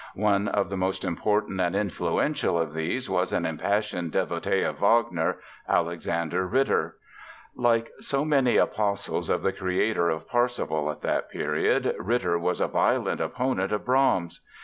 One 0.15 0.47
of 0.47 0.71
the 0.71 0.77
most 0.77 1.03
important 1.03 1.61
and 1.61 1.75
influential 1.75 2.59
of 2.59 2.73
these 2.73 3.07
was 3.07 3.31
an 3.31 3.45
impassioned 3.45 4.11
devotee 4.11 4.63
of 4.63 4.79
Wagner, 4.79 5.37
Alexander 5.69 6.47
Ritter. 6.47 6.97
Like 7.53 7.91
so 7.99 8.25
many 8.25 8.57
apostles 8.57 9.29
of 9.29 9.43
the 9.43 9.53
creator 9.53 10.09
of 10.09 10.27
Parsifal 10.27 10.89
at 10.89 11.01
that 11.03 11.29
period, 11.29 11.93
Ritter 11.99 12.39
was 12.39 12.59
a 12.59 12.67
violent 12.67 13.21
opponent 13.21 13.71
of 13.71 13.85
Brahms. 13.85 14.41